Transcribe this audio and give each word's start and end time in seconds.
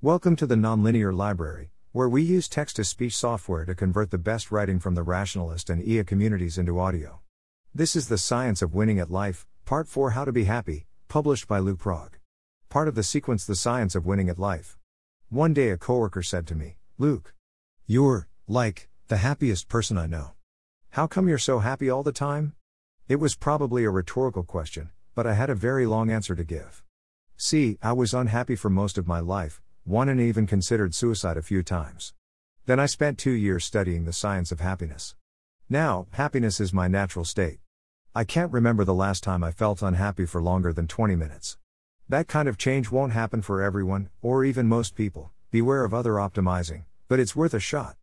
Welcome 0.00 0.36
to 0.36 0.46
the 0.46 0.54
Nonlinear 0.54 1.12
Library, 1.12 1.72
where 1.90 2.08
we 2.08 2.22
use 2.22 2.48
text 2.48 2.76
to 2.76 2.84
speech 2.84 3.16
software 3.16 3.64
to 3.64 3.74
convert 3.74 4.12
the 4.12 4.16
best 4.16 4.52
writing 4.52 4.78
from 4.78 4.94
the 4.94 5.02
rationalist 5.02 5.68
and 5.68 5.82
EA 5.82 6.04
communities 6.04 6.56
into 6.56 6.78
audio. 6.78 7.18
This 7.74 7.96
is 7.96 8.06
The 8.06 8.16
Science 8.16 8.62
of 8.62 8.76
Winning 8.76 9.00
at 9.00 9.10
Life, 9.10 9.44
Part 9.64 9.88
4 9.88 10.10
How 10.12 10.24
to 10.24 10.30
Be 10.30 10.44
Happy, 10.44 10.86
published 11.08 11.48
by 11.48 11.58
lukeprog. 11.58 12.10
Part 12.68 12.86
of 12.86 12.94
the 12.94 13.02
sequence 13.02 13.44
The 13.44 13.56
Science 13.56 13.96
of 13.96 14.06
Winning 14.06 14.28
at 14.28 14.38
Life. 14.38 14.78
One 15.30 15.52
day 15.52 15.70
a 15.70 15.76
coworker 15.76 16.22
said 16.22 16.46
to 16.46 16.54
me, 16.54 16.76
Luke, 16.96 17.34
you're, 17.88 18.28
like, 18.46 18.88
the 19.08 19.16
happiest 19.16 19.68
person 19.68 19.98
I 19.98 20.06
know. 20.06 20.34
How 20.90 21.08
come 21.08 21.28
you're 21.28 21.38
so 21.38 21.58
happy 21.58 21.90
all 21.90 22.04
the 22.04 22.12
time? 22.12 22.54
It 23.08 23.16
was 23.16 23.34
probably 23.34 23.82
a 23.82 23.90
rhetorical 23.90 24.44
question, 24.44 24.90
but 25.16 25.26
I 25.26 25.34
had 25.34 25.50
a 25.50 25.56
very 25.56 25.86
long 25.86 26.08
answer 26.08 26.36
to 26.36 26.44
give. 26.44 26.84
See, 27.36 27.78
I 27.82 27.94
was 27.94 28.14
unhappy 28.14 28.54
for 28.54 28.70
most 28.70 28.96
of 28.96 29.08
my 29.08 29.18
life, 29.18 29.60
one 29.88 30.10
and 30.10 30.20
even 30.20 30.46
considered 30.46 30.94
suicide 30.94 31.38
a 31.38 31.42
few 31.42 31.62
times. 31.62 32.12
Then 32.66 32.78
I 32.78 32.84
spent 32.84 33.16
two 33.16 33.30
years 33.30 33.64
studying 33.64 34.04
the 34.04 34.12
science 34.12 34.52
of 34.52 34.60
happiness. 34.60 35.14
Now, 35.70 36.06
happiness 36.10 36.60
is 36.60 36.72
my 36.74 36.88
natural 36.88 37.24
state. 37.24 37.60
I 38.14 38.24
can't 38.24 38.52
remember 38.52 38.84
the 38.84 38.92
last 38.92 39.24
time 39.24 39.42
I 39.42 39.50
felt 39.50 39.80
unhappy 39.80 40.26
for 40.26 40.42
longer 40.42 40.74
than 40.74 40.88
20 40.88 41.16
minutes. 41.16 41.56
That 42.06 42.28
kind 42.28 42.48
of 42.48 42.58
change 42.58 42.90
won't 42.90 43.12
happen 43.12 43.40
for 43.40 43.62
everyone, 43.62 44.10
or 44.20 44.44
even 44.44 44.68
most 44.68 44.94
people, 44.94 45.30
beware 45.50 45.84
of 45.84 45.94
other 45.94 46.12
optimizing, 46.12 46.84
but 47.08 47.18
it's 47.18 47.34
worth 47.34 47.54
a 47.54 47.60
shot. 47.60 47.96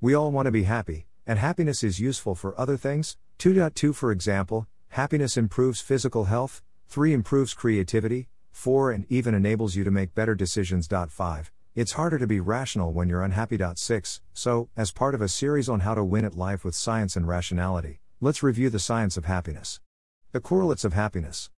We 0.00 0.14
all 0.14 0.30
want 0.30 0.46
to 0.46 0.52
be 0.52 0.64
happy, 0.64 1.06
and 1.26 1.38
happiness 1.38 1.82
is 1.82 1.98
useful 1.98 2.36
for 2.36 2.58
other 2.58 2.76
things. 2.76 3.16
2.2 3.40 3.94
For 3.94 4.12
example, 4.12 4.68
happiness 4.90 5.36
improves 5.36 5.80
physical 5.80 6.24
health, 6.24 6.62
3 6.86 7.12
improves 7.12 7.54
creativity, 7.54 8.28
4 8.52 8.92
and 8.92 9.06
even 9.08 9.34
enables 9.34 9.74
you 9.74 9.82
to 9.82 9.90
make 9.90 10.14
better 10.14 10.34
decisions. 10.34 10.86
5 10.86 11.52
It's 11.74 11.92
harder 11.92 12.18
to 12.18 12.26
be 12.26 12.38
rational 12.38 12.92
when 12.92 13.08
you're 13.08 13.24
unhappy. 13.24 13.58
6 13.74 14.20
So, 14.32 14.68
as 14.76 14.92
part 14.92 15.14
of 15.14 15.20
a 15.20 15.28
series 15.28 15.68
on 15.68 15.80
how 15.80 15.94
to 15.94 16.04
win 16.04 16.24
at 16.24 16.36
life 16.36 16.64
with 16.64 16.74
science 16.74 17.16
and 17.16 17.26
rationality, 17.26 18.00
let's 18.20 18.42
review 18.42 18.70
the 18.70 18.78
science 18.78 19.16
of 19.16 19.24
happiness. 19.24 19.80
The 20.32 20.40
correlates 20.40 20.84
of 20.84 20.92
happiness. 20.92 21.50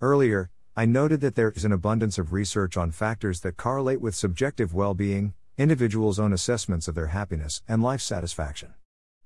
Earlier, 0.00 0.50
I 0.76 0.86
noted 0.86 1.20
that 1.20 1.34
there 1.34 1.50
is 1.50 1.64
an 1.64 1.72
abundance 1.72 2.18
of 2.18 2.32
research 2.32 2.76
on 2.76 2.90
factors 2.90 3.40
that 3.40 3.56
correlate 3.56 4.00
with 4.00 4.14
subjective 4.14 4.74
well 4.74 4.94
being, 4.94 5.34
individuals' 5.56 6.18
own 6.18 6.32
assessments 6.32 6.88
of 6.88 6.94
their 6.94 7.08
happiness, 7.08 7.62
and 7.68 7.82
life 7.82 8.00
satisfaction. 8.00 8.74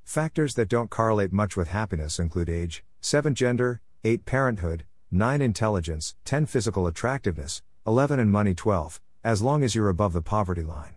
Factors 0.04 0.54
that 0.54 0.68
don't 0.68 0.90
correlate 0.90 1.32
much 1.32 1.56
with 1.56 1.68
happiness 1.68 2.18
include 2.18 2.48
age, 2.48 2.84
7 3.00 3.34
gender, 3.34 3.80
8 4.04 4.24
parenthood, 4.26 4.84
9 5.14 5.40
intelligence, 5.40 6.16
10 6.24 6.46
physical 6.46 6.88
attractiveness, 6.88 7.62
11 7.86 8.18
and 8.18 8.32
money 8.32 8.52
12, 8.52 9.00
as 9.22 9.40
long 9.40 9.62
as 9.62 9.72
you're 9.72 9.88
above 9.88 10.12
the 10.12 10.20
poverty 10.20 10.64
line. 10.64 10.94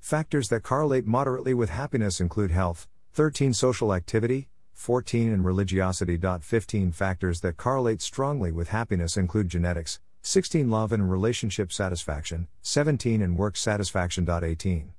Factors 0.00 0.48
that 0.48 0.64
correlate 0.64 1.06
moderately 1.06 1.54
with 1.54 1.70
happiness 1.70 2.20
include 2.20 2.50
health, 2.50 2.88
13 3.12 3.54
social 3.54 3.94
activity, 3.94 4.48
14 4.72 5.32
and 5.32 5.44
religiosity. 5.44 6.18
15 6.18 6.90
factors 6.90 7.40
that 7.42 7.56
correlate 7.56 8.02
strongly 8.02 8.50
with 8.50 8.70
happiness 8.70 9.16
include 9.16 9.48
genetics, 9.48 10.00
16 10.22 10.68
love 10.68 10.90
and 10.90 11.08
relationship 11.08 11.72
satisfaction, 11.72 12.48
17 12.62 13.22
and 13.22 13.38
work 13.38 13.56
satisfaction. 13.56 14.28
18. 14.28 14.92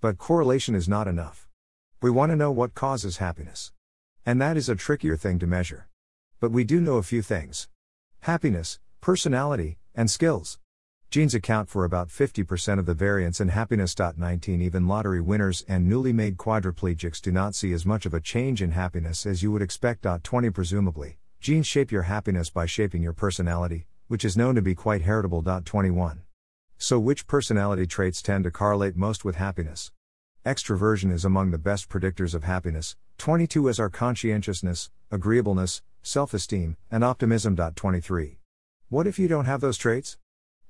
But 0.00 0.16
correlation 0.16 0.74
is 0.74 0.88
not 0.88 1.06
enough. 1.06 1.48
We 2.00 2.08
want 2.08 2.30
to 2.30 2.36
know 2.36 2.50
what 2.50 2.74
causes 2.74 3.18
happiness. 3.18 3.72
And 4.24 4.40
that 4.40 4.56
is 4.56 4.70
a 4.70 4.74
trickier 4.74 5.18
thing 5.18 5.38
to 5.40 5.46
measure. 5.46 5.86
But 6.40 6.50
we 6.50 6.64
do 6.64 6.80
know 6.80 6.96
a 6.96 7.02
few 7.02 7.20
things 7.20 7.68
happiness, 8.20 8.78
personality, 9.00 9.78
and 9.94 10.10
skills. 10.10 10.58
Genes 11.10 11.34
account 11.34 11.68
for 11.68 11.84
about 11.84 12.08
50% 12.08 12.78
of 12.78 12.86
the 12.86 12.94
variance 12.94 13.40
in 13.40 13.48
happiness. 13.48 13.94
19 13.98 14.60
Even 14.60 14.88
lottery 14.88 15.20
winners 15.20 15.64
and 15.68 15.88
newly 15.88 16.12
made 16.12 16.36
quadriplegics 16.36 17.20
do 17.20 17.30
not 17.30 17.54
see 17.54 17.72
as 17.72 17.86
much 17.86 18.06
of 18.06 18.12
a 18.12 18.20
change 18.20 18.60
in 18.60 18.72
happiness 18.72 19.24
as 19.24 19.42
you 19.42 19.52
would 19.52 19.62
expect. 19.62 20.06
20 20.22 20.50
Presumably, 20.50 21.18
genes 21.40 21.66
shape 21.66 21.92
your 21.92 22.02
happiness 22.02 22.50
by 22.50 22.66
shaping 22.66 23.02
your 23.02 23.12
personality, 23.12 23.86
which 24.08 24.24
is 24.24 24.36
known 24.36 24.54
to 24.56 24.62
be 24.62 24.74
quite 24.74 25.02
heritable. 25.02 25.42
21 25.42 26.22
So, 26.76 26.98
which 26.98 27.26
personality 27.26 27.86
traits 27.86 28.20
tend 28.20 28.44
to 28.44 28.50
correlate 28.50 28.96
most 28.96 29.24
with 29.24 29.36
happiness? 29.36 29.92
Extroversion 30.44 31.12
is 31.12 31.24
among 31.24 31.50
the 31.50 31.58
best 31.58 31.88
predictors 31.88 32.34
of 32.34 32.44
happiness, 32.44 32.96
22 33.18 33.68
as 33.68 33.80
our 33.80 33.88
conscientiousness, 33.88 34.90
agreeableness, 35.10 35.82
self 36.02 36.34
esteem, 36.34 36.76
and 36.90 37.02
optimism. 37.02 37.56
23. 37.56 38.38
What 38.88 39.06
if 39.06 39.18
you 39.18 39.28
don't 39.28 39.46
have 39.46 39.60
those 39.60 39.78
traits? 39.78 40.18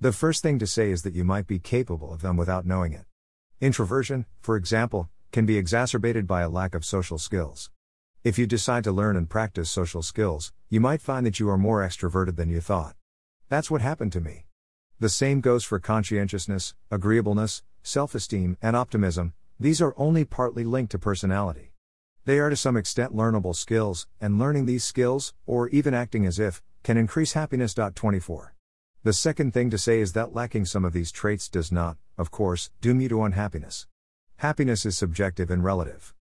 The 0.01 0.12
first 0.12 0.43
thing 0.43 0.59
to 0.59 0.67
say 0.67 0.91
is 0.91 1.03
that 1.03 1.15
you 1.15 1.25
might 1.25 1.47
be 1.47 1.59
capable 1.59 2.12
of 2.12 2.23
them 2.23 2.37
without 2.37 2.67
knowing 2.67 2.93
it. 2.93 3.05
Introversion, 3.61 4.27
for 4.41 4.57
example, 4.57 5.09
can 5.33 5.47
be 5.47 5.59
exacerbated 5.59 6.27
by 6.27 6.43
a 6.43 6.49
lack 6.49 6.75
of 6.75 6.84
social 6.84 7.19
skills. 7.19 7.71
If 8.23 8.39
you 8.39 8.47
decide 8.47 8.84
to 8.84 8.93
learn 8.93 9.17
and 9.17 9.28
practice 9.28 9.71
social 9.71 10.03
skills, 10.03 10.53
you 10.69 10.81
might 10.81 11.03
find 11.03 11.27
that 11.27 11.41
you 11.41 11.49
are 11.49 11.59
more 11.59 11.81
extroverted 11.83 12.37
than 12.37 12.51
you 12.51 12.61
thought. 12.61 12.95
That's 13.49 13.71
what 13.71 13.81
happened 13.81 14.13
to 14.13 14.21
me. 14.21 14.47
The 14.99 15.09
same 15.09 15.41
goes 15.41 15.65
for 15.65 15.78
conscientiousness, 15.78 16.75
agreeableness, 16.91 17.63
self 17.83 18.15
esteem, 18.15 18.57
and 18.63 18.75
optimism, 18.75 19.33
these 19.59 19.81
are 19.81 19.95
only 19.97 20.25
partly 20.27 20.65
linked 20.65 20.93
to 20.93 20.99
personality. 20.99 21.66
They 22.27 22.41
are 22.41 22.51
to 22.51 22.57
some 22.57 22.77
extent 22.77 23.15
learnable 23.15 23.55
skills, 23.55 24.09
and 24.21 24.37
learning 24.37 24.67
these 24.67 24.83
skills, 24.83 25.33
or 25.47 25.69
even 25.69 25.95
acting 25.95 26.27
as 26.27 26.41
if, 26.41 26.61
can 26.83 26.97
increase 26.97 27.35
happiness. 27.35 27.73
24. 27.73 28.53
The 29.05 29.13
second 29.13 29.55
thing 29.55 29.71
to 29.71 29.79
say 29.79 30.01
is 30.01 30.13
that 30.15 30.35
lacking 30.35 30.65
some 30.65 30.85
of 30.85 30.93
these 30.93 31.13
traits 31.13 31.49
does 31.49 31.71
not, 31.71 31.99
of 32.19 32.33
course, 32.33 32.73
doom 32.81 33.01
you 33.01 33.09
to 33.11 33.23
unhappiness. 33.23 33.87
Happiness 34.39 34.85
is 34.85 34.99
subjective 34.99 35.53
and 35.53 35.63
relative. 35.63 36.15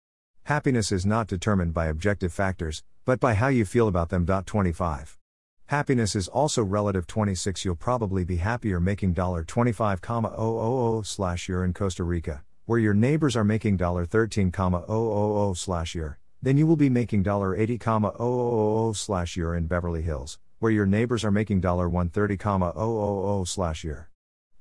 Happiness 0.44 0.92
is 0.92 1.08
not 1.08 1.26
determined 1.26 1.74
by 1.74 1.88
objective 1.88 2.32
factors, 2.32 2.84
but 3.04 3.20
by 3.20 3.34
how 3.34 3.48
you 3.48 3.66
feel 3.66 3.88
about 3.88 4.10
them. 4.10 4.28
25. 4.28 5.18
Happiness 5.66 6.16
is 6.16 6.28
also 6.28 6.64
relative 6.64 7.08
26 7.08 7.66
You'll 7.66 7.76
probably 7.76 8.24
be 8.24 8.38
happier 8.38 8.80
making 8.80 9.16
$25,000 9.16 11.06
slash 11.08 11.50
year 11.50 11.64
in 11.64 11.74
Costa 11.74 12.04
Rica, 12.04 12.44
where 12.66 12.80
your 12.80 12.96
neighbors 12.96 13.36
are 13.36 13.44
making 13.44 13.78
$13,000 13.78 15.58
slash 15.58 15.94
year, 15.94 16.18
then 16.42 16.58
you 16.58 16.66
will 16.66 16.76
be 16.76 16.90
making 16.90 17.24
$80,000 17.24 18.96
slash 18.96 19.38
year 19.38 19.54
in 19.54 19.68
Beverly 19.68 20.02
Hills, 20.02 20.40
where 20.58 20.72
your 20.72 20.88
neighbors 20.88 21.24
are 21.24 21.30
making 21.30 21.62
$130,000 21.62 23.48
slash 23.48 23.84
year. 23.84 24.10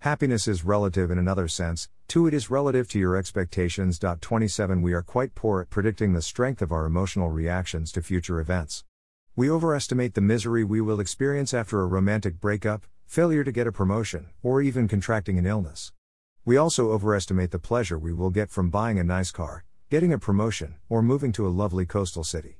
Happiness 0.00 0.46
is 0.46 0.66
relative 0.66 1.10
in 1.10 1.16
another 1.16 1.48
sense, 1.48 1.88
too, 2.06 2.26
it 2.26 2.34
is 2.34 2.50
relative 2.50 2.86
to 2.88 2.98
your 2.98 3.16
expectations. 3.16 3.98
27 3.98 4.82
We 4.82 4.92
are 4.92 5.00
quite 5.00 5.34
poor 5.34 5.62
at 5.62 5.70
predicting 5.70 6.12
the 6.12 6.20
strength 6.20 6.60
of 6.60 6.72
our 6.72 6.84
emotional 6.84 7.30
reactions 7.30 7.90
to 7.92 8.02
future 8.02 8.38
events. 8.38 8.84
We 9.34 9.50
overestimate 9.50 10.12
the 10.12 10.20
misery 10.20 10.62
we 10.62 10.82
will 10.82 11.00
experience 11.00 11.54
after 11.54 11.80
a 11.80 11.86
romantic 11.86 12.38
breakup, 12.38 12.84
failure 13.06 13.44
to 13.44 13.50
get 13.50 13.66
a 13.66 13.72
promotion, 13.72 14.26
or 14.42 14.60
even 14.60 14.88
contracting 14.88 15.38
an 15.38 15.46
illness. 15.46 15.93
We 16.46 16.58
also 16.58 16.92
overestimate 16.92 17.52
the 17.52 17.58
pleasure 17.58 17.98
we 17.98 18.12
will 18.12 18.28
get 18.28 18.50
from 18.50 18.68
buying 18.68 18.98
a 18.98 19.04
nice 19.04 19.30
car, 19.30 19.64
getting 19.88 20.12
a 20.12 20.18
promotion, 20.18 20.74
or 20.90 21.00
moving 21.00 21.32
to 21.32 21.46
a 21.46 21.48
lovely 21.48 21.86
coastal 21.86 22.22
city. 22.22 22.58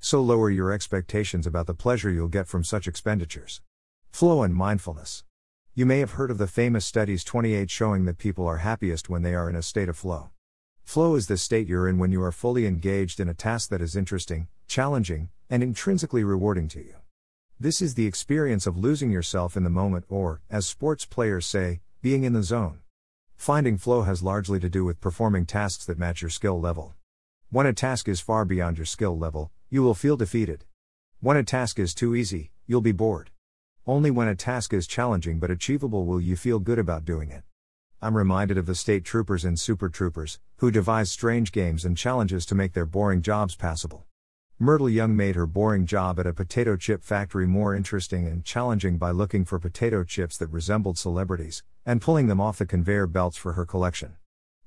So 0.00 0.20
lower 0.20 0.50
your 0.50 0.72
expectations 0.72 1.46
about 1.46 1.68
the 1.68 1.74
pleasure 1.74 2.10
you'll 2.10 2.26
get 2.26 2.48
from 2.48 2.64
such 2.64 2.88
expenditures. 2.88 3.60
Flow 4.10 4.42
and 4.42 4.52
mindfulness. 4.52 5.22
You 5.76 5.86
may 5.86 6.00
have 6.00 6.12
heard 6.12 6.32
of 6.32 6.38
the 6.38 6.48
famous 6.48 6.84
studies 6.84 7.22
28 7.22 7.70
showing 7.70 8.04
that 8.06 8.18
people 8.18 8.48
are 8.48 8.56
happiest 8.56 9.08
when 9.08 9.22
they 9.22 9.36
are 9.36 9.48
in 9.48 9.54
a 9.54 9.62
state 9.62 9.88
of 9.88 9.96
flow. 9.96 10.30
Flow 10.82 11.14
is 11.14 11.28
the 11.28 11.36
state 11.36 11.68
you're 11.68 11.86
in 11.86 11.98
when 11.98 12.10
you 12.10 12.20
are 12.24 12.32
fully 12.32 12.66
engaged 12.66 13.20
in 13.20 13.28
a 13.28 13.34
task 13.34 13.70
that 13.70 13.80
is 13.80 13.94
interesting, 13.94 14.48
challenging, 14.66 15.28
and 15.48 15.62
intrinsically 15.62 16.24
rewarding 16.24 16.66
to 16.66 16.80
you. 16.80 16.96
This 17.60 17.80
is 17.80 17.94
the 17.94 18.06
experience 18.06 18.66
of 18.66 18.76
losing 18.76 19.12
yourself 19.12 19.56
in 19.56 19.62
the 19.62 19.70
moment, 19.70 20.04
or, 20.08 20.40
as 20.50 20.66
sports 20.66 21.04
players 21.04 21.46
say, 21.46 21.80
being 22.02 22.24
in 22.24 22.32
the 22.32 22.42
zone. 22.42 22.80
Finding 23.40 23.78
flow 23.78 24.02
has 24.02 24.22
largely 24.22 24.60
to 24.60 24.68
do 24.68 24.84
with 24.84 25.00
performing 25.00 25.46
tasks 25.46 25.86
that 25.86 25.98
match 25.98 26.20
your 26.20 26.28
skill 26.28 26.60
level. 26.60 26.94
When 27.48 27.64
a 27.64 27.72
task 27.72 28.06
is 28.06 28.20
far 28.20 28.44
beyond 28.44 28.76
your 28.76 28.84
skill 28.84 29.16
level, 29.16 29.50
you 29.70 29.82
will 29.82 29.94
feel 29.94 30.18
defeated. 30.18 30.66
When 31.20 31.38
a 31.38 31.42
task 31.42 31.78
is 31.78 31.94
too 31.94 32.14
easy, 32.14 32.50
you'll 32.66 32.82
be 32.82 32.92
bored. 32.92 33.30
Only 33.86 34.10
when 34.10 34.28
a 34.28 34.34
task 34.34 34.74
is 34.74 34.86
challenging 34.86 35.38
but 35.38 35.50
achievable 35.50 36.04
will 36.04 36.20
you 36.20 36.36
feel 36.36 36.58
good 36.58 36.78
about 36.78 37.06
doing 37.06 37.30
it. 37.30 37.44
I'm 38.02 38.14
reminded 38.14 38.58
of 38.58 38.66
the 38.66 38.74
state 38.74 39.06
troopers 39.06 39.46
in 39.46 39.56
Super 39.56 39.88
Troopers, 39.88 40.38
who 40.56 40.70
devise 40.70 41.10
strange 41.10 41.50
games 41.50 41.86
and 41.86 41.96
challenges 41.96 42.44
to 42.44 42.54
make 42.54 42.74
their 42.74 42.84
boring 42.84 43.22
jobs 43.22 43.56
passable. 43.56 44.04
Myrtle 44.62 44.90
Young 44.90 45.16
made 45.16 45.36
her 45.36 45.46
boring 45.46 45.86
job 45.86 46.20
at 46.20 46.26
a 46.26 46.34
potato 46.34 46.76
chip 46.76 47.02
factory 47.02 47.46
more 47.46 47.74
interesting 47.74 48.26
and 48.26 48.44
challenging 48.44 48.98
by 48.98 49.10
looking 49.10 49.42
for 49.42 49.58
potato 49.58 50.04
chips 50.04 50.36
that 50.36 50.48
resembled 50.48 50.98
celebrities, 50.98 51.62
and 51.86 52.02
pulling 52.02 52.26
them 52.26 52.42
off 52.42 52.58
the 52.58 52.66
conveyor 52.66 53.06
belts 53.06 53.38
for 53.38 53.54
her 53.54 53.64
collection. 53.64 54.16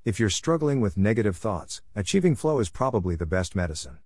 If 0.04 0.18
you're 0.18 0.30
struggling 0.30 0.80
with 0.80 0.96
negative 0.96 1.36
thoughts, 1.36 1.80
achieving 1.94 2.34
flow 2.34 2.58
is 2.58 2.70
probably 2.70 3.14
the 3.14 3.24
best 3.24 3.54
medicine. 3.54 3.98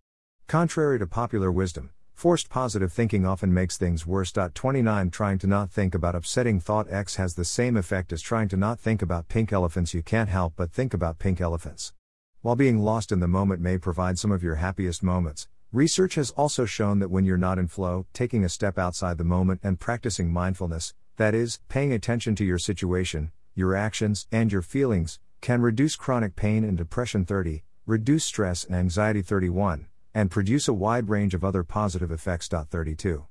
Contrary 0.47 0.99
to 0.99 1.07
popular 1.07 1.51
wisdom, 1.51 1.89
Forced 2.13 2.51
positive 2.51 2.93
thinking 2.93 3.25
often 3.25 3.55
makes 3.55 3.79
things 3.79 4.07
worse. 4.07 4.33
29 4.33 5.09
Trying 5.11 5.39
to 5.39 5.47
not 5.47 5.71
think 5.71 5.95
about 5.95 6.15
upsetting 6.15 6.61
thought 6.61 6.93
X 6.93 7.17
has 7.17 7.35
the 7.35 7.47
same 7.47 7.79
effect 7.79 8.13
as 8.13 8.21
trying 8.21 8.49
to 8.49 8.59
not 8.59 8.79
think 8.79 9.01
about 9.01 9.29
pink 9.29 9.55
elephants. 9.55 9.95
You 9.95 10.03
can't 10.03 10.29
help 10.29 10.53
but 10.55 10.71
think 10.71 10.93
about 10.93 11.19
pink 11.19 11.41
elephants. 11.41 11.95
While 12.43 12.57
being 12.57 12.81
lost 12.81 13.11
in 13.11 13.21
the 13.21 13.29
moment 13.29 13.63
may 13.63 13.79
provide 13.79 14.19
some 14.19 14.33
of 14.33 14.43
your 14.43 14.57
happiest 14.57 15.03
moments, 15.03 15.49
research 15.73 16.15
has 16.15 16.31
also 16.31 16.65
shown 16.65 16.99
that 16.99 17.11
when 17.11 17.25
you're 17.25 17.37
not 17.37 17.59
in 17.59 17.69
flow, 17.69 18.07
taking 18.13 18.45
a 18.45 18.49
step 18.49 18.79
outside 18.79 19.19
the 19.19 19.25
moment 19.25 19.61
and 19.63 19.81
practicing 19.81 20.33
mindfulness, 20.33 20.95
that 21.17 21.35
is, 21.35 21.61
paying 21.69 21.93
attention 21.93 22.35
to 22.37 22.45
your 22.45 22.59
situation, 22.59 23.33
your 23.55 23.75
actions, 23.75 24.27
and 24.33 24.53
your 24.53 24.63
feelings, 24.63 25.19
can 25.41 25.61
reduce 25.61 25.97
chronic 25.97 26.37
pain 26.37 26.65
and 26.65 26.79
depression 26.79 27.25
30, 27.25 27.63
reduce 27.87 28.25
stress 28.25 28.65
and 28.65 28.75
anxiety 28.75 29.23
31 29.23 29.87
and 30.15 30.31
produce 30.31 30.67
a 30.67 30.73
wide 30.73 31.09
range 31.09 31.33
of 31.33 31.45
other 31.45 31.63
positive 31.63 32.11
effects. 32.11 32.49
32. 32.49 33.27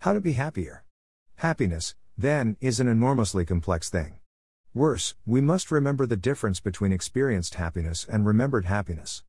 How 0.00 0.12
to 0.12 0.20
be 0.20 0.34
happier. 0.34 0.84
Happiness, 1.36 1.96
then, 2.16 2.56
is 2.60 2.78
an 2.78 2.86
enormously 2.86 3.44
complex 3.44 3.90
thing. 3.90 4.18
Worse, 4.74 5.14
we 5.26 5.40
must 5.40 5.70
remember 5.70 6.06
the 6.06 6.16
difference 6.16 6.60
between 6.60 6.92
experienced 6.92 7.54
happiness 7.54 8.06
and 8.08 8.26
remembered 8.26 8.66
happiness. 8.66 9.22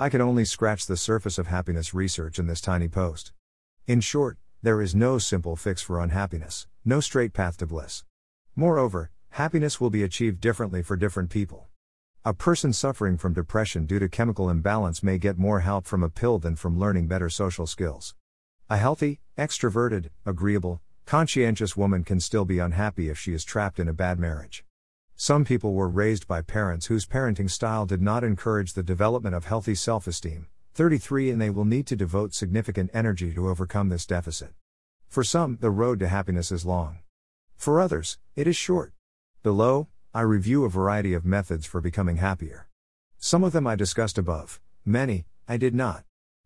I 0.00 0.08
can 0.08 0.22
only 0.22 0.46
scratch 0.46 0.86
the 0.86 0.96
surface 0.96 1.36
of 1.36 1.48
happiness 1.48 1.92
research 1.92 2.38
in 2.38 2.46
this 2.46 2.62
tiny 2.62 2.88
post. 2.88 3.34
In 3.86 4.00
short, 4.00 4.38
there 4.62 4.80
is 4.80 4.94
no 4.94 5.18
simple 5.18 5.56
fix 5.56 5.82
for 5.82 6.00
unhappiness, 6.00 6.66
no 6.86 7.00
straight 7.00 7.34
path 7.34 7.58
to 7.58 7.66
bliss. 7.66 8.04
Moreover, 8.56 9.10
happiness 9.32 9.78
will 9.78 9.90
be 9.90 10.02
achieved 10.02 10.40
differently 10.40 10.82
for 10.82 10.96
different 10.96 11.28
people. 11.28 11.66
A 12.24 12.32
person 12.32 12.72
suffering 12.72 13.18
from 13.18 13.34
depression 13.34 13.84
due 13.84 13.98
to 13.98 14.08
chemical 14.08 14.48
imbalance 14.48 15.02
may 15.02 15.18
get 15.18 15.36
more 15.36 15.60
help 15.60 15.84
from 15.84 16.02
a 16.02 16.08
pill 16.08 16.38
than 16.38 16.56
from 16.56 16.78
learning 16.78 17.06
better 17.06 17.28
social 17.28 17.66
skills. 17.66 18.14
A 18.70 18.78
healthy, 18.78 19.20
extroverted, 19.36 20.08
agreeable, 20.24 20.80
conscientious 21.04 21.76
woman 21.76 22.04
can 22.04 22.20
still 22.20 22.46
be 22.46 22.58
unhappy 22.58 23.10
if 23.10 23.18
she 23.18 23.34
is 23.34 23.44
trapped 23.44 23.78
in 23.78 23.86
a 23.86 23.92
bad 23.92 24.18
marriage. 24.18 24.64
Some 25.22 25.44
people 25.44 25.74
were 25.74 25.90
raised 25.90 26.26
by 26.26 26.40
parents 26.40 26.86
whose 26.86 27.04
parenting 27.04 27.50
style 27.50 27.84
did 27.84 28.00
not 28.00 28.24
encourage 28.24 28.72
the 28.72 28.82
development 28.82 29.34
of 29.34 29.44
healthy 29.44 29.74
self 29.74 30.06
esteem, 30.06 30.46
33, 30.72 31.28
and 31.28 31.38
they 31.38 31.50
will 31.50 31.66
need 31.66 31.86
to 31.88 31.94
devote 31.94 32.32
significant 32.32 32.90
energy 32.94 33.34
to 33.34 33.50
overcome 33.50 33.90
this 33.90 34.06
deficit. 34.06 34.54
For 35.08 35.22
some, 35.22 35.58
the 35.60 35.70
road 35.70 35.98
to 35.98 36.08
happiness 36.08 36.50
is 36.50 36.64
long. 36.64 37.00
For 37.54 37.82
others, 37.82 38.16
it 38.34 38.46
is 38.46 38.56
short. 38.56 38.94
Below, 39.42 39.88
I 40.14 40.22
review 40.22 40.64
a 40.64 40.70
variety 40.70 41.12
of 41.12 41.26
methods 41.26 41.66
for 41.66 41.82
becoming 41.82 42.16
happier. 42.16 42.66
Some 43.18 43.44
of 43.44 43.52
them 43.52 43.66
I 43.66 43.76
discussed 43.76 44.16
above, 44.16 44.58
many, 44.86 45.26
I 45.46 45.58
did 45.58 45.74
not. 45.74 46.04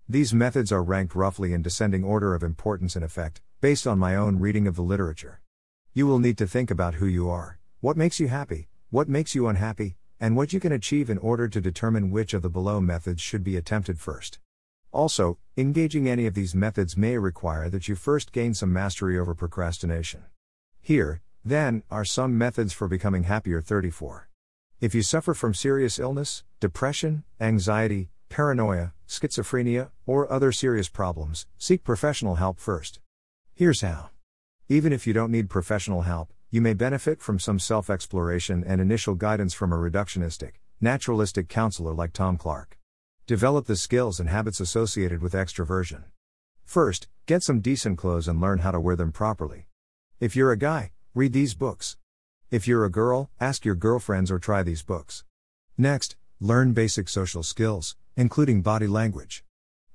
These 0.09 0.35
methods 0.35 0.73
are 0.73 0.83
ranked 0.83 1.15
roughly 1.15 1.53
in 1.53 1.63
descending 1.63 2.03
order 2.03 2.35
of 2.35 2.43
importance 2.43 2.97
and 2.97 3.05
effect, 3.05 3.41
based 3.61 3.87
on 3.87 4.01
my 4.01 4.17
own 4.17 4.41
reading 4.41 4.67
of 4.67 4.75
the 4.75 4.83
literature. 4.83 5.41
You 5.93 6.09
will 6.09 6.19
need 6.19 6.37
to 6.39 6.49
think 6.49 6.73
about 6.73 6.95
who 6.95 7.07
you 7.07 7.31
are, 7.31 7.61
what 7.85 7.99
makes 7.99 8.19
you 8.19 8.29
happy, 8.29 8.67
what 8.89 9.11
makes 9.11 9.35
you 9.35 9.47
unhappy, 9.47 9.95
and 10.19 10.35
what 10.35 10.55
you 10.55 10.59
can 10.59 10.73
achieve 10.73 11.11
in 11.11 11.19
order 11.19 11.47
to 11.49 11.61
determine 11.61 12.11
which 12.11 12.33
of 12.33 12.41
the 12.41 12.49
below 12.49 12.81
methods 12.81 13.21
should 13.21 13.45
be 13.45 13.59
attempted 13.59 14.01
first. 14.01 14.39
Also, 14.91 15.37
engaging 15.59 16.09
any 16.09 16.25
of 16.25 16.33
these 16.33 16.55
methods 16.55 16.97
may 16.97 17.19
require 17.19 17.69
that 17.69 17.87
you 17.87 17.95
first 17.95 18.33
gain 18.33 18.55
some 18.55 18.73
mastery 18.73 19.19
over 19.19 19.35
procrastination. 19.35 20.25
Here, 20.81 21.21
then, 21.45 21.83
are 21.91 22.07
some 22.07 22.39
methods 22.39 22.73
for 22.73 22.89
becoming 22.89 23.25
happier 23.25 23.61
34. 23.61 24.31
If 24.81 24.95
you 24.95 25.03
suffer 25.03 25.35
from 25.35 25.53
serious 25.53 25.99
illness, 25.99 26.43
depression, 26.61 27.25
anxiety, 27.39 28.09
paranoia, 28.31 28.95
schizophrenia, 29.07 29.91
or 30.07 30.33
other 30.33 30.53
serious 30.53 30.89
problems, 30.89 31.45
seek 31.59 31.85
professional 31.85 32.37
help 32.37 32.59
first. 32.59 33.01
Here's 33.53 33.83
how. 33.83 34.09
Even 34.71 34.91
if 34.91 35.07
you 35.07 35.13
don't 35.13 35.31
need 35.31 35.51
professional 35.51 36.01
help, 36.01 36.33
you 36.55 36.61
may 36.61 36.73
benefit 36.73 37.21
from 37.21 37.39
some 37.39 37.59
self 37.59 37.91
exploration 37.91 38.65
and 38.67 38.81
initial 38.81 39.15
guidance 39.15 39.53
from 39.53 39.73
a 39.73 39.77
reductionistic, 39.77 40.53
naturalistic 40.81 41.49
counselor 41.49 41.93
like 41.93 42.13
Tom 42.13 42.37
Clark. 42.37 42.79
Develop 43.27 43.67
the 43.67 43.77
skills 43.77 44.21
and 44.21 44.29
habits 44.29 44.61
associated 44.61 45.21
with 45.21 45.33
extroversion. 45.33 46.05
First, 46.65 47.09
get 47.27 47.43
some 47.43 47.61
decent 47.61 47.99
clothes 47.99 48.29
and 48.29 48.41
learn 48.41 48.61
how 48.61 48.71
to 48.71 48.81
wear 48.81 48.97
them 48.97 49.13
properly. 49.13 49.67
If 50.21 50.37
you're 50.37 50.53
a 50.53 50.57
guy, 50.57 50.93
Read 51.17 51.33
these 51.33 51.55
books. 51.55 51.97
If 52.51 52.67
you're 52.67 52.85
a 52.85 52.91
girl, 52.91 53.31
ask 53.41 53.65
your 53.65 53.77
girlfriends 53.77 54.33
or 54.33 54.41
try 54.41 54.65
these 54.65 54.83
books. 54.83 55.23
Next, 55.79 56.17
learn 56.41 56.73
basic 56.73 57.09
social 57.09 57.45
skills, 57.45 57.95
including 58.17 58.63
body 58.63 58.89
language. 58.89 59.45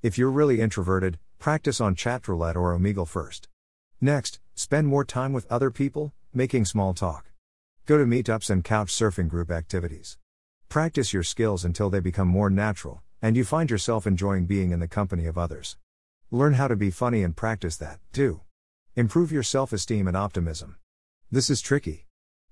If 0.00 0.16
you're 0.16 0.30
really 0.30 0.62
introverted, 0.62 1.18
practice 1.38 1.78
on 1.78 1.94
Chatroulette 1.94 2.56
or 2.56 2.74
Omegle 2.74 3.06
first. 3.06 3.48
Next, 4.00 4.40
spend 4.54 4.86
more 4.86 5.04
time 5.04 5.34
with 5.34 5.52
other 5.52 5.70
people, 5.70 6.14
making 6.32 6.64
small 6.64 6.94
talk. 6.94 7.26
Go 7.86 7.98
to 7.98 8.04
meetups 8.04 8.50
and 8.50 8.62
couch 8.62 8.92
surfing 8.92 9.28
group 9.28 9.50
activities. 9.50 10.16
Practice 10.68 11.12
your 11.12 11.24
skills 11.24 11.64
until 11.64 11.90
they 11.90 11.98
become 11.98 12.28
more 12.28 12.48
natural, 12.48 13.02
and 13.20 13.36
you 13.36 13.44
find 13.44 13.68
yourself 13.68 14.06
enjoying 14.06 14.46
being 14.46 14.70
in 14.70 14.78
the 14.78 14.86
company 14.86 15.26
of 15.26 15.36
others. 15.36 15.76
Learn 16.30 16.52
how 16.54 16.68
to 16.68 16.76
be 16.76 16.92
funny 16.92 17.24
and 17.24 17.34
practice 17.34 17.76
that, 17.78 17.98
too. 18.12 18.42
Improve 18.94 19.32
your 19.32 19.42
self 19.42 19.72
esteem 19.72 20.06
and 20.06 20.16
optimism. 20.16 20.76
This 21.32 21.50
is 21.50 21.60
tricky. 21.60 22.06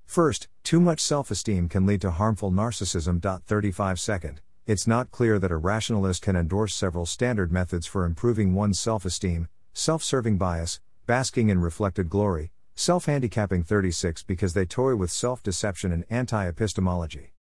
First, 0.04 0.48
too 0.64 0.80
much 0.80 0.98
self 1.00 1.30
esteem 1.30 1.68
can 1.68 1.86
lead 1.86 2.00
to 2.00 2.10
harmful 2.10 2.50
narcissism. 2.50 3.22
35 3.46 4.00
second. 4.00 4.40
It's 4.66 4.88
not 4.88 5.12
clear 5.12 5.38
that 5.38 5.52
a 5.52 5.56
rationalist 5.56 6.22
can 6.22 6.34
endorse 6.34 6.74
several 6.74 7.06
standard 7.06 7.52
methods 7.52 7.86
for 7.86 8.04
improving 8.04 8.54
one's 8.54 8.80
self 8.80 9.04
esteem 9.04 9.46
self 9.72 10.02
serving 10.02 10.36
bias, 10.36 10.80
basking 11.06 11.48
in 11.48 11.60
reflected 11.60 12.10
glory, 12.10 12.50
self 12.78 13.06
handicapping 13.06 13.64
36 13.64 14.22
because 14.22 14.54
they 14.54 14.64
toy 14.64 14.94
with 14.94 15.10
self 15.10 15.42
deception 15.42 15.90
and 15.90 16.04
anti 16.08 16.46
epistemology. 16.46 17.32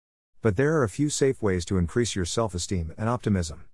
But 0.40 0.56
there 0.56 0.74
are 0.76 0.82
a 0.82 0.88
few 0.88 1.10
safe 1.10 1.42
ways 1.42 1.66
to 1.66 1.76
increase 1.76 2.16
your 2.16 2.24
self 2.24 2.54
esteem 2.54 2.94
and 2.96 3.06
optimism. 3.10 3.66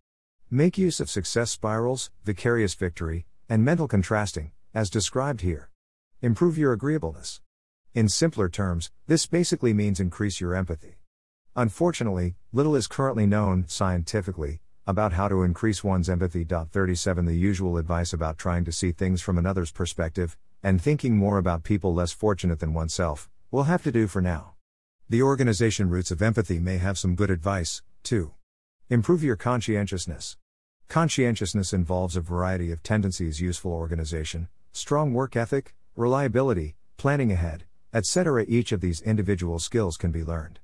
Make 0.51 0.77
use 0.77 0.99
of 0.99 1.09
success 1.09 1.53
spirals, 1.53 2.11
vicarious 2.25 2.75
victory, 2.75 3.27
and 3.49 3.65
mental 3.65 3.87
contrasting, 3.87 4.51
as 4.75 4.91
described 4.91 5.43
here. 5.43 5.71
Improve 6.21 6.59
your 6.59 6.73
agreeableness. 6.73 7.41
In 7.95 8.09
simpler 8.09 8.49
terms, 8.49 8.91
this 9.07 9.27
basically 9.27 9.73
means 9.73 10.01
increase 10.01 10.41
your 10.41 10.57
empathy. 10.57 10.97
Unfortunately, 11.55 12.35
little 12.53 12.75
is 12.75 12.89
currently 12.89 13.27
known, 13.27 13.67
scientifically, 13.69 14.63
about 14.85 15.13
how 15.13 15.29
to 15.29 15.45
increase 15.45 15.85
one's 15.85 16.11
empathy. 16.11 16.45
37 16.45 17.25
The 17.25 17.35
usual 17.35 17.77
advice 17.77 18.13
about 18.13 18.37
trying 18.37 18.65
to 18.65 18.73
see 18.73 18.91
things 18.91 19.23
from 19.23 19.39
another's 19.39 19.71
perspective, 19.71 20.37
and 20.63 20.81
thinking 20.81 21.17
more 21.17 21.39
about 21.39 21.65
people 21.65 21.93
less 21.93 22.13
fortunate 22.13 22.61
than 22.61 22.73
oneself, 22.73 23.29
will 23.51 23.65
have 23.65 23.83
to 23.83 23.93
do 23.93 24.07
for 24.07 24.23
now. 24.23 24.55
The 25.09 25.23
organization 25.23 25.91
Roots 25.91 26.11
of 26.11 26.23
Empathy 26.23 26.59
may 26.59 26.79
have 26.79 26.97
some 26.97 27.15
good 27.15 27.31
advice, 27.31 27.83
too. 28.03 28.33
Improve 28.89 29.23
your 29.23 29.37
conscientiousness. 29.37 30.37
Conscientiousness 30.89 31.73
involves 31.73 32.17
a 32.17 32.21
variety 32.21 32.73
of 32.73 32.83
tendencies 32.83 33.41
useful 33.41 33.73
organization, 33.73 34.49
strong 34.73 35.13
work 35.13 35.37
ethic, 35.37 35.75
reliability, 35.97 36.77
planning 36.97 37.31
ahead, 37.31 37.65
etc. 37.93 38.47
Each 38.49 38.73
of 38.73 38.81
these 38.81 39.03
individual 39.03 39.59
skills 39.59 39.99
can 39.99 40.13
be 40.13 40.25
learned. 40.25 40.61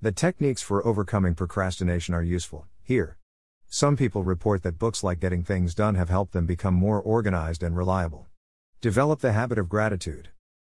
The 0.00 0.12
techniques 0.12 0.62
for 0.62 0.86
overcoming 0.86 1.34
procrastination 1.34 2.14
are 2.14 2.22
useful, 2.22 2.66
here. 2.84 3.18
Some 3.68 3.96
people 3.96 4.22
report 4.22 4.62
that 4.62 4.78
books 4.78 5.02
like 5.02 5.18
Getting 5.18 5.42
Things 5.42 5.74
Done 5.74 5.96
have 5.96 6.08
helped 6.08 6.32
them 6.32 6.46
become 6.46 6.74
more 6.74 7.00
organized 7.02 7.64
and 7.64 7.76
reliable. 7.76 8.27
Develop 8.80 9.18
the 9.18 9.32
habit 9.32 9.58
of 9.58 9.68
gratitude. 9.68 10.28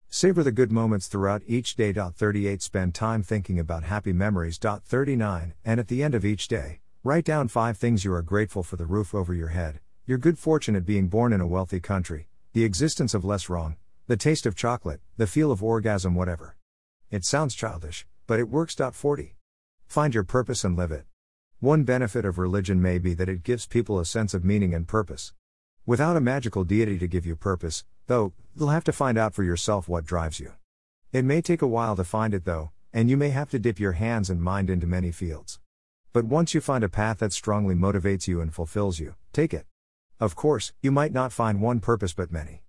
Savor 0.08 0.42
the 0.42 0.50
good 0.50 0.72
moments 0.72 1.06
throughout 1.06 1.40
each 1.46 1.76
day. 1.76 1.92
38 1.92 2.60
Spend 2.60 2.96
time 2.96 3.22
thinking 3.22 3.60
about 3.60 3.84
happy 3.84 4.12
memories. 4.12 4.58
39 4.58 5.54
And 5.64 5.78
at 5.78 5.86
the 5.86 6.02
end 6.02 6.16
of 6.16 6.24
each 6.24 6.48
day, 6.48 6.80
write 7.04 7.24
down 7.24 7.46
five 7.46 7.78
things 7.78 8.04
you 8.04 8.12
are 8.12 8.20
grateful 8.20 8.64
for 8.64 8.74
the 8.74 8.86
roof 8.86 9.14
over 9.14 9.32
your 9.32 9.50
head, 9.50 9.78
your 10.04 10.18
good 10.18 10.36
fortune 10.36 10.74
at 10.74 10.84
being 10.84 11.06
born 11.06 11.32
in 11.32 11.40
a 11.40 11.46
wealthy 11.46 11.78
country, 11.78 12.26
the 12.54 12.64
existence 12.64 13.14
of 13.14 13.24
less 13.24 13.48
wrong, 13.48 13.76
the 14.08 14.16
taste 14.16 14.46
of 14.46 14.56
chocolate, 14.56 15.00
the 15.16 15.28
feel 15.28 15.52
of 15.52 15.62
orgasm, 15.62 16.16
whatever. 16.16 16.56
It 17.08 17.24
sounds 17.24 17.54
childish, 17.54 18.04
but 18.26 18.40
it 18.40 18.48
works. 18.48 18.74
40. 18.74 19.36
Find 19.86 20.12
your 20.12 20.24
purpose 20.24 20.64
and 20.64 20.76
live 20.76 20.90
it. 20.90 21.06
One 21.60 21.84
benefit 21.84 22.24
of 22.24 22.36
religion 22.36 22.82
may 22.82 22.98
be 22.98 23.14
that 23.14 23.28
it 23.28 23.44
gives 23.44 23.66
people 23.66 24.00
a 24.00 24.04
sense 24.04 24.34
of 24.34 24.44
meaning 24.44 24.74
and 24.74 24.88
purpose. 24.88 25.34
Without 25.86 26.16
a 26.16 26.20
magical 26.20 26.62
deity 26.62 26.98
to 26.98 27.08
give 27.08 27.26
you 27.26 27.34
purpose, 27.34 27.84
though, 28.06 28.32
you'll 28.54 28.68
have 28.68 28.84
to 28.84 28.92
find 28.92 29.16
out 29.16 29.34
for 29.34 29.42
yourself 29.42 29.88
what 29.88 30.04
drives 30.04 30.40
you. 30.40 30.52
It 31.12 31.24
may 31.24 31.42
take 31.42 31.62
a 31.62 31.66
while 31.66 31.96
to 31.96 32.04
find 32.04 32.34
it 32.34 32.44
though, 32.44 32.70
and 32.92 33.08
you 33.08 33.16
may 33.16 33.30
have 33.30 33.50
to 33.50 33.58
dip 33.58 33.78
your 33.78 33.92
hands 33.92 34.30
and 34.30 34.42
mind 34.42 34.70
into 34.70 34.86
many 34.86 35.10
fields. 35.10 35.60
But 36.12 36.24
once 36.24 36.54
you 36.54 36.60
find 36.60 36.84
a 36.84 36.88
path 36.88 37.18
that 37.18 37.32
strongly 37.32 37.74
motivates 37.74 38.28
you 38.28 38.40
and 38.40 38.54
fulfills 38.54 38.98
you, 38.98 39.14
take 39.32 39.54
it. 39.54 39.66
Of 40.20 40.36
course, 40.36 40.72
you 40.82 40.92
might 40.92 41.12
not 41.12 41.32
find 41.32 41.60
one 41.60 41.80
purpose 41.80 42.12
but 42.12 42.30
many. 42.30 42.62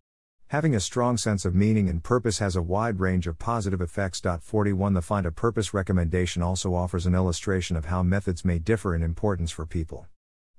Having 0.48 0.76
a 0.76 0.80
strong 0.80 1.18
sense 1.18 1.46
of 1.46 1.56
meaning 1.56 1.90
and 1.90 2.04
purpose 2.04 2.40
has 2.40 2.56
a 2.56 2.62
wide 2.62 3.00
range 3.00 3.28
of 3.28 3.40
positive 3.40 3.82
effects. 3.82 4.22
41 4.42 4.94
The 4.94 5.02
Find 5.02 5.26
a 5.26 5.32
Purpose 5.32 5.74
recommendation 5.74 6.42
also 6.44 6.76
offers 6.76 7.06
an 7.06 7.16
illustration 7.16 7.76
of 7.76 7.86
how 7.86 8.04
methods 8.04 8.46
may 8.46 8.60
differ 8.60 8.96
in 8.96 9.02
importance 9.02 9.52
for 9.52 9.66
people. 9.66 10.06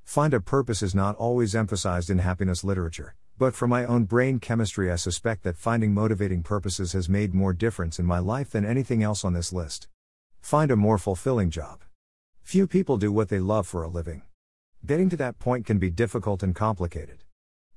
Find 0.03 0.35
a 0.35 0.41
purpose 0.41 0.83
is 0.83 0.95
not 0.95 1.17
always 1.17 1.55
emphasized 1.55 2.11
in 2.11 2.19
happiness 2.19 2.65
literature, 2.65 3.15
but 3.37 3.55
for 3.55 3.67
my 3.67 3.85
own 3.85 4.05
brain 4.05 4.39
chemistry, 4.39 4.93
I 4.93 4.97
suspect 4.97 5.43
that 5.43 5.57
finding 5.57 5.93
motivating 5.93 6.43
purposes 6.43 6.93
has 6.93 7.09
made 7.09 7.35
more 7.35 7.53
difference 7.53 7.99
in 7.99 8.07
my 8.07 8.21
life 8.21 8.51
than 8.51 8.65
anything 8.65 9.03
else 9.03 9.25
on 9.25 9.33
this 9.33 9.53
list. 9.53 9.89
Find 10.41 10.71
a 10.71 10.77
more 10.77 10.99
fulfilling 10.99 11.51
job. 11.51 11.81
Few 12.43 12.69
people 12.69 12.97
do 12.97 13.11
what 13.11 13.31
they 13.31 13.41
love 13.41 13.67
for 13.67 13.83
a 13.83 13.89
living. 13.89 14.23
Getting 14.87 15.09
to 15.11 15.17
that 15.17 15.39
point 15.39 15.67
can 15.67 15.79
be 15.79 15.91
difficult 15.91 16.43
and 16.43 16.55
complicated. 16.55 17.25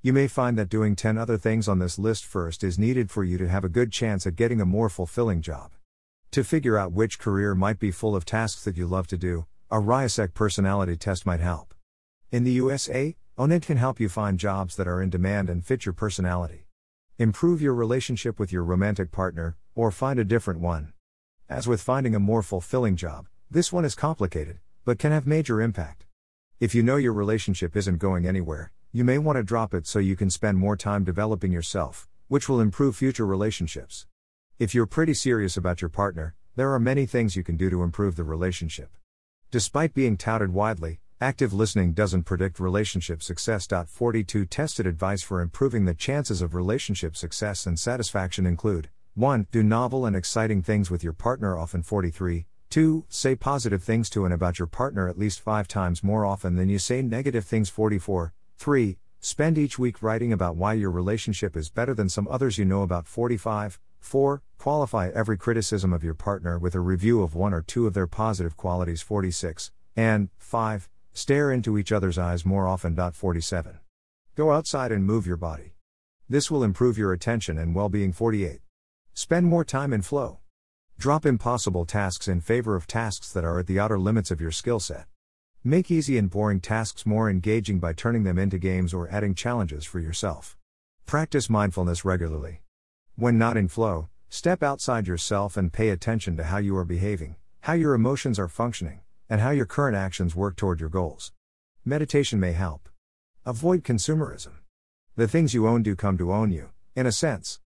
You 0.04 0.14
may 0.14 0.28
find 0.28 0.58
that 0.58 0.70
doing 0.70 0.96
10 0.96 1.18
other 1.18 1.38
things 1.38 1.68
on 1.68 1.80
this 1.80 1.98
list 1.98 2.24
first 2.26 2.64
is 2.64 2.78
needed 2.78 3.10
for 3.10 3.24
you 3.24 3.38
to 3.40 3.48
have 3.48 3.64
a 3.64 3.70
good 3.70 3.92
chance 3.92 4.28
at 4.28 4.36
getting 4.36 4.62
a 4.62 4.66
more 4.66 4.90
fulfilling 4.90 5.42
job. 5.42 5.72
To 6.32 6.44
figure 6.44 6.78
out 6.78 6.92
which 6.92 7.18
career 7.18 7.56
might 7.56 7.80
be 7.80 7.90
full 7.90 8.16
of 8.16 8.26
tasks 8.26 8.64
that 8.66 8.78
you 8.78 8.86
love 8.86 9.08
to 9.08 9.18
do, 9.18 9.48
a 9.72 9.80
Rorschach 9.80 10.34
personality 10.34 10.98
test 10.98 11.26
might 11.26 11.40
help. 11.40 11.74
In 12.32 12.44
the 12.44 12.52
USA, 12.52 13.16
O*NET 13.40 13.68
can 13.68 13.78
help 13.78 14.00
you 14.00 14.10
find 14.10 14.40
jobs 14.40 14.76
that 14.78 14.88
are 14.88 15.00
in 15.00 15.12
demand 15.12 15.48
and 15.48 15.64
fit 15.64 15.86
your 15.86 15.94
personality. 15.94 16.66
Improve 17.20 17.62
your 17.62 17.76
relationship 17.76 18.40
with 18.40 18.52
your 18.52 18.64
romantic 18.64 19.12
partner, 19.12 19.56
or 19.76 19.92
find 19.92 20.18
a 20.18 20.24
different 20.24 20.60
one. 20.60 20.94
As 21.48 21.68
with 21.68 21.80
finding 21.80 22.16
a 22.16 22.20
more 22.20 22.42
fulfilling 22.42 22.96
job, 22.96 23.28
this 23.52 23.72
one 23.72 23.86
is 23.86 23.94
complicated, 23.94 24.58
but 24.86 24.98
can 24.98 25.12
have 25.12 25.28
major 25.28 25.62
impact. 25.62 26.08
If 26.60 26.74
you 26.74 26.82
know 26.82 26.96
your 26.96 27.14
relationship 27.14 27.78
isn't 27.78 28.00
going 28.00 28.26
anywhere, 28.26 28.72
you 28.92 29.04
may 29.04 29.20
want 29.20 29.36
to 29.36 29.44
drop 29.44 29.76
it 29.76 29.86
so 29.86 30.00
you 30.00 30.16
can 30.16 30.32
spend 30.32 30.58
more 30.58 30.76
time 30.76 31.04
developing 31.04 31.52
yourself, 31.52 32.10
which 32.30 32.50
will 32.50 32.60
improve 32.60 32.96
future 32.96 33.28
relationships. 33.28 34.08
If 34.58 34.74
you're 34.74 34.88
pretty 34.88 35.14
serious 35.14 35.56
about 35.56 35.80
your 35.80 35.90
partner, 35.90 36.34
there 36.56 36.74
are 36.74 36.80
many 36.80 37.06
things 37.06 37.36
you 37.36 37.44
can 37.44 37.56
do 37.56 37.70
to 37.70 37.84
improve 37.84 38.16
the 38.16 38.24
relationship. 38.24 38.98
Despite 39.52 39.94
being 39.94 40.18
touted 40.18 40.54
widely, 40.54 41.02
active 41.20 41.52
listening 41.52 41.94
doesn't 41.94 42.24
predict 42.24 42.60
relationship 42.60 43.24
success. 43.24 43.68
42 43.88 44.46
Tested 44.46 44.86
advice 44.86 45.24
for 45.24 45.42
improving 45.42 45.86
the 45.86 45.96
chances 45.96 46.42
of 46.42 46.54
relationship 46.54 47.16
success 47.16 47.66
and 47.66 47.80
satisfaction 47.80 48.46
include 48.46 48.90
1. 49.16 49.48
Do 49.52 49.64
novel 49.64 50.06
and 50.06 50.16
exciting 50.16 50.62
things 50.62 50.92
with 50.92 51.04
your 51.04 51.14
partner 51.14 51.58
often 51.58 51.82
43. 51.82 52.46
2. 52.70 53.06
Say 53.10 53.36
positive 53.36 53.82
things 53.82 54.10
to 54.12 54.26
and 54.26 54.34
about 54.34 54.60
your 54.60 54.68
partner 54.68 55.08
at 55.08 55.18
least 55.18 55.40
5 55.40 55.68
times 55.68 56.04
more 56.04 56.24
often 56.24 56.56
than 56.56 56.70
you 56.70 56.78
say 56.78 57.02
negative 57.02 57.46
things 57.46 57.70
44. 57.70 58.34
3. 58.58 58.98
Spend 59.20 59.58
each 59.58 59.80
week 59.80 60.04
writing 60.04 60.32
about 60.32 60.56
why 60.56 60.74
your 60.74 60.92
relationship 60.92 61.58
is 61.58 61.72
better 61.72 61.96
than 61.96 62.10
some 62.10 62.28
others 62.30 62.60
you 62.60 62.66
know 62.66 62.84
about 62.84 63.08
45. 63.08 63.80
4. 64.00 64.44
Qualify 64.60 65.10
every 65.10 65.38
criticism 65.38 65.94
of 65.94 66.04
your 66.04 66.14
partner 66.14 66.60
with 66.60 66.76
a 66.76 66.80
review 66.80 67.24
of 67.24 67.34
one 67.34 67.56
or 67.56 67.64
two 67.64 67.88
of 67.88 67.96
their 67.96 68.06
positive 68.06 68.56
qualities 68.56 69.02
46. 69.02 69.72
And 69.96 70.30
5. 70.38 70.90
Stare 71.18 71.52
into 71.52 71.80
each 71.80 71.92
other's 71.92 72.20
eyes 72.20 72.46
more 72.46 72.68
often. 72.68 72.96
47. 72.96 73.80
Go 74.36 74.52
outside 74.52 74.92
and 74.92 75.04
move 75.04 75.26
your 75.26 75.36
body. 75.36 75.74
This 76.30 76.52
will 76.52 76.64
improve 76.64 76.96
your 76.96 77.12
attention 77.12 77.58
and 77.58 77.74
well 77.74 77.90
being 77.90 78.14
48. 78.14 78.60
Spend 79.16 79.48
more 79.48 79.66
time 79.66 79.94
in 79.94 80.04
flow. 80.04 80.38
Drop 81.00 81.26
impossible 81.26 81.86
tasks 81.86 82.28
in 82.28 82.40
favor 82.40 82.76
of 82.76 82.86
tasks 82.86 83.34
that 83.34 83.44
are 83.44 83.58
at 83.58 83.66
the 83.66 83.80
outer 83.80 83.98
limits 83.98 84.30
of 84.30 84.40
your 84.40 84.52
skill 84.52 84.80
set. 84.80 85.08
Make 85.64 85.90
easy 85.90 86.20
and 86.20 86.30
boring 86.30 86.60
tasks 86.60 87.04
more 87.04 87.32
engaging 87.32 87.80
by 87.80 87.94
turning 87.94 88.24
them 88.24 88.38
into 88.38 88.60
games 88.60 88.94
or 88.94 89.10
adding 89.10 89.34
challenges 89.34 89.86
for 89.86 90.00
yourself. 90.00 90.56
Practice 91.08 91.50
mindfulness 91.50 92.06
regularly. 92.06 92.62
When 93.16 93.40
not 93.40 93.58
in 93.58 93.70
flow, 93.70 94.10
step 94.30 94.62
outside 94.62 95.08
yourself 95.08 95.58
and 95.58 95.74
pay 95.74 95.90
attention 95.90 96.38
to 96.38 96.44
how 96.44 96.60
you 96.60 96.78
are 96.78 96.86
behaving, 96.86 97.38
how 97.62 97.74
your 97.74 97.96
emotions 97.96 98.38
are 98.38 98.48
functioning, 98.48 99.00
and 99.30 99.42
how 99.42 99.52
your 99.52 99.66
current 99.66 99.96
actions 99.96 100.36
work 100.36 100.56
toward 100.56 100.80
your 100.80 100.90
goals. 100.90 101.32
Meditation 101.86 102.40
may 102.40 102.54
help. 102.54 102.90
Avoid 103.46 103.84
consumerism. 103.84 104.54
The 105.16 105.28
things 105.28 105.54
you 105.54 105.68
own 105.68 105.84
do 105.84 105.96
come 105.96 106.18
to 106.18 106.34
own 106.34 106.52
you, 106.52 106.70
in 106.96 107.06
a 107.06 107.12
sense. 107.12 107.60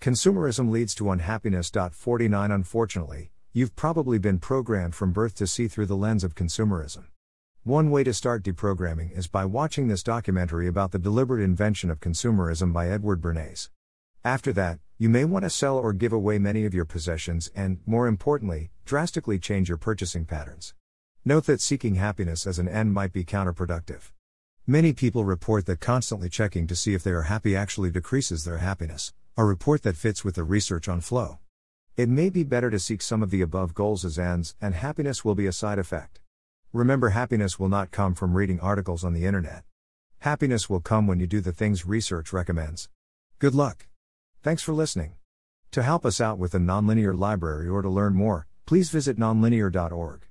Consumerism 0.00 0.70
leads 0.70 0.94
to 0.94 1.10
unhappiness. 1.10 1.70
49 1.70 2.50
Unfortunately, 2.50 3.32
you've 3.52 3.76
probably 3.76 4.18
been 4.18 4.38
programmed 4.38 4.94
from 4.94 5.12
birth 5.12 5.34
to 5.36 5.46
see 5.46 5.68
through 5.68 5.86
the 5.86 5.96
lens 5.96 6.22
of 6.22 6.34
consumerism. 6.34 7.06
One 7.64 7.90
way 7.90 8.04
to 8.04 8.14
start 8.14 8.44
deprogramming 8.44 9.10
is 9.18 9.26
by 9.26 9.44
watching 9.44 9.88
this 9.88 10.04
documentary 10.04 10.68
about 10.68 10.92
the 10.92 11.00
deliberate 11.00 11.42
invention 11.42 11.90
of 11.90 11.98
consumerism 11.98 12.72
by 12.72 12.88
Edward 12.88 13.20
Bernays. 13.20 13.70
After 14.24 14.52
that, 14.52 14.78
you 14.98 15.08
may 15.08 15.24
want 15.24 15.44
to 15.44 15.50
sell 15.50 15.76
or 15.76 15.92
give 15.92 16.12
away 16.12 16.38
many 16.38 16.64
of 16.64 16.74
your 16.74 16.84
possessions 16.84 17.50
and, 17.56 17.80
more 17.84 18.06
importantly, 18.06 18.70
drastically 18.84 19.40
change 19.40 19.68
your 19.68 19.78
purchasing 19.78 20.24
patterns. 20.24 20.75
Note 21.28 21.46
that 21.46 21.60
seeking 21.60 21.96
happiness 21.96 22.46
as 22.46 22.60
an 22.60 22.68
end 22.68 22.94
might 22.94 23.12
be 23.12 23.24
counterproductive. 23.24 24.12
Many 24.64 24.92
people 24.92 25.24
report 25.24 25.66
that 25.66 25.80
constantly 25.80 26.28
checking 26.28 26.68
to 26.68 26.76
see 26.76 26.94
if 26.94 27.02
they 27.02 27.10
are 27.10 27.22
happy 27.22 27.56
actually 27.56 27.90
decreases 27.90 28.44
their 28.44 28.58
happiness, 28.58 29.12
a 29.36 29.44
report 29.44 29.82
that 29.82 29.96
fits 29.96 30.24
with 30.24 30.36
the 30.36 30.44
research 30.44 30.88
on 30.88 31.00
flow. 31.00 31.40
It 31.96 32.08
may 32.08 32.30
be 32.30 32.44
better 32.44 32.70
to 32.70 32.78
seek 32.78 33.02
some 33.02 33.24
of 33.24 33.30
the 33.30 33.40
above 33.42 33.74
goals 33.74 34.04
as 34.04 34.20
ends, 34.20 34.54
and 34.60 34.76
happiness 34.76 35.24
will 35.24 35.34
be 35.34 35.48
a 35.48 35.52
side 35.52 35.80
effect. 35.80 36.20
Remember, 36.72 37.08
happiness 37.08 37.58
will 37.58 37.68
not 37.68 37.90
come 37.90 38.14
from 38.14 38.36
reading 38.36 38.60
articles 38.60 39.02
on 39.02 39.12
the 39.12 39.26
internet. 39.26 39.64
Happiness 40.20 40.70
will 40.70 40.78
come 40.78 41.08
when 41.08 41.18
you 41.18 41.26
do 41.26 41.40
the 41.40 41.50
things 41.50 41.84
research 41.84 42.32
recommends. 42.32 42.88
Good 43.40 43.56
luck. 43.56 43.88
Thanks 44.44 44.62
for 44.62 44.74
listening. 44.74 45.14
To 45.72 45.82
help 45.82 46.06
us 46.06 46.20
out 46.20 46.38
with 46.38 46.52
the 46.52 46.58
Nonlinear 46.58 47.18
Library 47.18 47.66
or 47.66 47.82
to 47.82 47.88
learn 47.88 48.14
more, 48.14 48.46
please 48.64 48.90
visit 48.90 49.18
nonlinear.org. 49.18 50.25